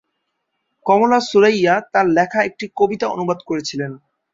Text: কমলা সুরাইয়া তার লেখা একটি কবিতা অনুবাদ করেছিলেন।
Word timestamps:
কমলা 0.85 1.19
সুরাইয়া 1.29 1.75
তার 1.93 2.05
লেখা 2.09 2.39
একটি 2.43 2.65
কবিতা 2.77 3.05
অনুবাদ 3.07 3.39
করেছিলেন। 3.45 3.91